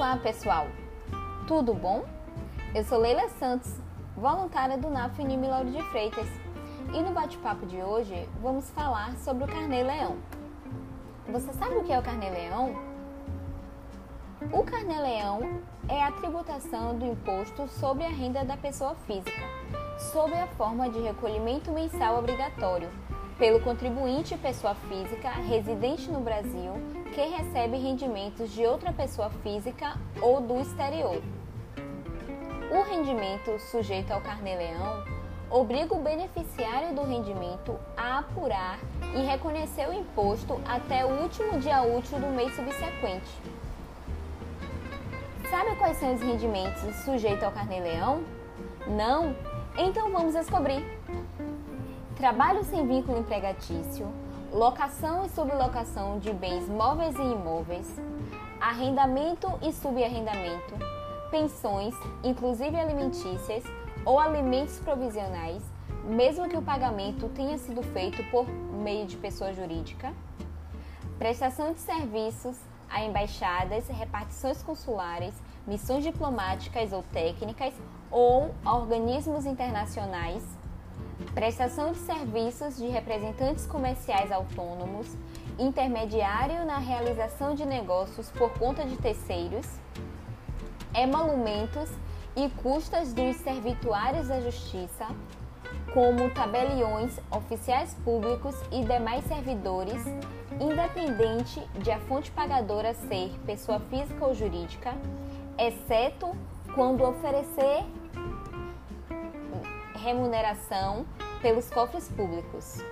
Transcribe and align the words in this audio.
Olá, 0.00 0.16
pessoal! 0.16 0.66
Tudo 1.46 1.74
bom? 1.74 2.06
Eu 2.74 2.82
sou 2.84 2.96
Leila 2.96 3.28
Santos, 3.38 3.70
voluntária 4.16 4.78
do 4.78 4.88
NAF 4.88 5.22
Nime 5.22 5.46
de 5.70 5.82
Freitas, 5.90 6.26
e 6.94 7.02
no 7.02 7.12
bate-papo 7.12 7.66
de 7.66 7.82
hoje 7.82 8.26
vamos 8.40 8.70
falar 8.70 9.14
sobre 9.18 9.44
o 9.44 9.46
Carnê-Leão. 9.46 10.16
Você 11.28 11.52
sabe 11.52 11.74
o 11.74 11.84
que 11.84 11.92
é 11.92 11.98
o 11.98 12.02
Carnê-Leão? 12.02 12.74
O 14.50 14.64
Carnê-Leão 14.64 15.60
é 15.86 16.02
a 16.02 16.12
tributação 16.12 16.98
do 16.98 17.04
imposto 17.04 17.68
sobre 17.68 18.02
a 18.02 18.08
renda 18.08 18.42
da 18.42 18.56
pessoa 18.56 18.94
física, 19.06 19.42
sob 20.12 20.32
a 20.32 20.46
forma 20.46 20.88
de 20.88 20.98
recolhimento 20.98 21.70
mensal 21.70 22.18
obrigatório 22.18 22.88
pelo 23.40 23.58
contribuinte 23.58 24.36
pessoa 24.36 24.74
física 24.74 25.30
residente 25.30 26.10
no 26.10 26.20
Brasil 26.20 26.74
que 27.14 27.22
recebe 27.22 27.78
rendimentos 27.78 28.50
de 28.50 28.66
outra 28.66 28.92
pessoa 28.92 29.30
física 29.42 29.96
ou 30.20 30.42
do 30.42 30.60
exterior. 30.60 31.22
O 32.70 32.82
rendimento 32.82 33.58
sujeito 33.58 34.10
ao 34.12 34.20
carnê-leão 34.20 35.02
obriga 35.48 35.94
o 35.94 36.02
beneficiário 36.02 36.94
do 36.94 37.02
rendimento 37.02 37.78
a 37.96 38.18
apurar 38.18 38.78
e 39.16 39.22
reconhecer 39.22 39.88
o 39.88 39.92
imposto 39.94 40.60
até 40.66 41.02
o 41.06 41.22
último 41.22 41.58
dia 41.58 41.80
útil 41.80 42.20
do 42.20 42.26
mês 42.26 42.54
subsequente. 42.54 43.32
Sabe 45.48 45.74
quais 45.76 45.96
são 45.96 46.14
os 46.14 46.20
rendimentos 46.20 46.94
sujeitos 47.06 47.42
ao 47.42 47.52
carnê-leão? 47.52 48.22
Não? 48.86 49.34
Então 49.78 50.12
vamos 50.12 50.34
descobrir 50.34 50.84
trabalho 52.20 52.62
sem 52.64 52.86
vínculo 52.86 53.18
empregatício, 53.18 54.06
locação 54.52 55.24
e 55.24 55.30
sublocação 55.30 56.18
de 56.18 56.30
bens 56.34 56.68
móveis 56.68 57.16
e 57.16 57.22
imóveis, 57.22 57.90
arrendamento 58.60 59.50
e 59.62 59.72
subarrendamento, 59.72 60.74
pensões, 61.30 61.94
inclusive 62.22 62.78
alimentícias 62.78 63.64
ou 64.04 64.20
alimentos 64.20 64.78
provisionais, 64.80 65.62
mesmo 66.04 66.46
que 66.46 66.58
o 66.58 66.62
pagamento 66.62 67.26
tenha 67.30 67.56
sido 67.56 67.82
feito 67.82 68.22
por 68.30 68.46
meio 68.46 69.06
de 69.06 69.16
pessoa 69.16 69.54
jurídica, 69.54 70.12
prestação 71.18 71.72
de 71.72 71.78
serviços 71.78 72.58
a 72.90 73.02
embaixadas, 73.02 73.88
repartições 73.88 74.62
consulares, 74.62 75.32
missões 75.66 76.04
diplomáticas 76.04 76.92
ou 76.92 77.02
técnicas 77.02 77.72
ou 78.10 78.54
organismos 78.66 79.46
internacionais 79.46 80.59
prestação 81.40 81.92
de 81.92 81.98
serviços 82.00 82.76
de 82.76 82.86
representantes 82.86 83.64
comerciais 83.64 84.30
autônomos, 84.30 85.16
intermediário 85.58 86.66
na 86.66 86.76
realização 86.76 87.54
de 87.54 87.64
negócios 87.64 88.28
por 88.28 88.52
conta 88.58 88.84
de 88.84 88.98
terceiros, 88.98 89.66
emolumentos 90.94 91.88
e 92.36 92.46
custas 92.62 93.14
dos 93.14 93.36
servituários 93.36 94.28
da 94.28 94.38
Justiça, 94.42 95.06
como 95.94 96.28
tabeliões, 96.28 97.18
oficiais 97.30 97.94
públicos 98.04 98.54
e 98.70 98.84
demais 98.84 99.24
servidores, 99.24 100.04
independente 100.60 101.66
de 101.78 101.90
a 101.90 101.98
fonte 102.00 102.30
pagadora 102.32 102.92
ser 102.92 103.30
pessoa 103.46 103.80
física 103.88 104.26
ou 104.26 104.34
jurídica, 104.34 104.92
exceto 105.56 106.36
quando 106.74 107.02
oferecer 107.02 107.82
remuneração 110.00 111.06
pelos 111.40 111.68
cofres 111.70 112.08
públicos. 112.08 112.82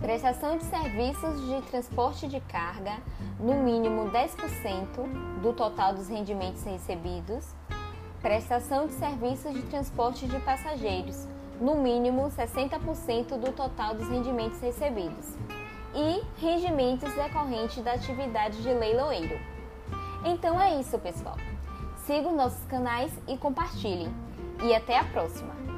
Prestação 0.00 0.58
de 0.58 0.64
serviços 0.64 1.40
de 1.46 1.62
transporte 1.70 2.26
de 2.26 2.40
carga, 2.40 2.96
no 3.38 3.54
mínimo 3.62 4.10
10% 4.10 5.40
do 5.40 5.52
total 5.52 5.94
dos 5.94 6.08
rendimentos 6.08 6.64
recebidos. 6.64 7.54
Prestação 8.20 8.86
de 8.86 8.94
serviços 8.94 9.52
de 9.52 9.62
transporte 9.62 10.26
de 10.26 10.38
passageiros, 10.40 11.28
no 11.60 11.76
mínimo 11.76 12.22
60% 12.30 13.38
do 13.38 13.52
total 13.52 13.94
dos 13.94 14.08
rendimentos 14.08 14.60
recebidos. 14.60 15.36
E 15.94 16.22
rendimentos 16.40 17.12
decorrentes 17.14 17.82
da 17.84 17.92
atividade 17.92 18.60
de 18.60 18.72
leiloeiro. 18.72 19.38
Então 20.24 20.60
é 20.60 20.80
isso, 20.80 20.98
pessoal. 20.98 21.36
Sigam 22.06 22.34
nossos 22.34 22.64
canais 22.66 23.12
e 23.28 23.36
compartilhem. 23.36 24.12
E 24.64 24.74
até 24.74 24.98
a 24.98 25.04
próxima! 25.04 25.71